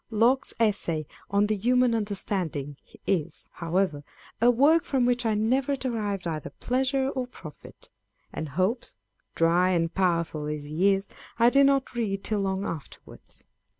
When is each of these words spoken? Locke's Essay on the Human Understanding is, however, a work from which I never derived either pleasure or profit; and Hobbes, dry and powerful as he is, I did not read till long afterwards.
Locke's 0.09 0.51
Essay 0.59 1.05
on 1.29 1.45
the 1.45 1.55
Human 1.55 1.93
Understanding 1.93 2.75
is, 3.05 3.45
however, 3.51 4.03
a 4.41 4.49
work 4.49 4.83
from 4.83 5.05
which 5.05 5.27
I 5.27 5.35
never 5.35 5.75
derived 5.75 6.25
either 6.25 6.49
pleasure 6.49 7.07
or 7.09 7.27
profit; 7.27 7.91
and 8.33 8.49
Hobbes, 8.49 8.97
dry 9.35 9.69
and 9.69 9.93
powerful 9.93 10.47
as 10.47 10.69
he 10.71 10.95
is, 10.95 11.07
I 11.37 11.51
did 11.51 11.67
not 11.67 11.93
read 11.93 12.23
till 12.23 12.39
long 12.39 12.65
afterwards. 12.65 13.43